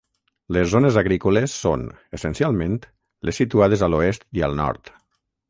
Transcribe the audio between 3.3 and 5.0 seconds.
situades a l'oest i al nord.